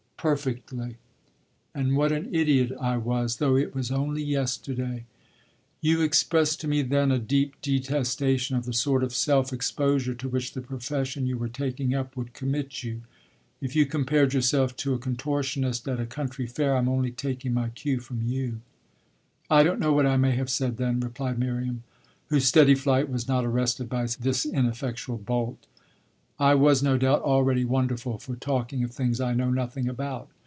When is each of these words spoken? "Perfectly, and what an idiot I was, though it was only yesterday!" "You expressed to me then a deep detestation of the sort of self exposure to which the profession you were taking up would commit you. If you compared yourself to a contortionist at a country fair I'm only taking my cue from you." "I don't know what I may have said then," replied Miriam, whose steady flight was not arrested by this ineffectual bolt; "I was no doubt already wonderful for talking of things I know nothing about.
"Perfectly, 0.21 0.97
and 1.73 1.97
what 1.97 2.11
an 2.11 2.29
idiot 2.31 2.71
I 2.79 2.95
was, 2.95 3.37
though 3.37 3.57
it 3.57 3.73
was 3.73 3.89
only 3.89 4.21
yesterday!" 4.23 5.05
"You 5.81 6.01
expressed 6.01 6.61
to 6.61 6.67
me 6.67 6.83
then 6.83 7.11
a 7.11 7.17
deep 7.17 7.55
detestation 7.63 8.55
of 8.55 8.65
the 8.65 8.71
sort 8.73 9.03
of 9.03 9.15
self 9.15 9.51
exposure 9.51 10.13
to 10.13 10.29
which 10.29 10.53
the 10.53 10.61
profession 10.61 11.25
you 11.25 11.39
were 11.39 11.47
taking 11.49 11.95
up 11.95 12.15
would 12.15 12.33
commit 12.35 12.83
you. 12.83 13.01
If 13.61 13.75
you 13.75 13.87
compared 13.87 14.35
yourself 14.35 14.75
to 14.75 14.93
a 14.93 14.99
contortionist 14.99 15.87
at 15.87 15.99
a 15.99 16.05
country 16.05 16.45
fair 16.45 16.77
I'm 16.77 16.87
only 16.87 17.09
taking 17.09 17.55
my 17.55 17.69
cue 17.69 17.99
from 17.99 18.21
you." 18.21 18.61
"I 19.49 19.63
don't 19.63 19.79
know 19.79 19.91
what 19.91 20.05
I 20.05 20.17
may 20.17 20.35
have 20.35 20.51
said 20.51 20.77
then," 20.77 20.99
replied 20.99 21.39
Miriam, 21.39 21.81
whose 22.29 22.45
steady 22.45 22.75
flight 22.75 23.09
was 23.09 23.27
not 23.27 23.43
arrested 23.43 23.89
by 23.89 24.05
this 24.05 24.45
ineffectual 24.45 25.17
bolt; 25.17 25.65
"I 26.39 26.55
was 26.55 26.81
no 26.81 26.97
doubt 26.97 27.21
already 27.21 27.63
wonderful 27.65 28.17
for 28.17 28.35
talking 28.35 28.83
of 28.83 28.89
things 28.89 29.21
I 29.21 29.35
know 29.35 29.51
nothing 29.51 29.87
about. 29.87 30.27